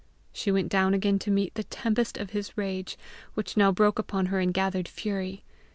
She 0.33 0.51
went 0.51 0.69
down 0.69 0.95
again 0.95 1.19
to 1.19 1.29
meet 1.29 1.53
the 1.53 1.63
tempest 1.63 2.17
of 2.17 2.31
his 2.31 2.57
rage, 2.57 2.97
which 3.35 3.55
now 3.55 3.71
broke 3.71 3.99
upon 3.99 4.25
her 4.33 4.39
in 4.39 4.51
gathered 4.51 4.87
fury. 4.87 5.43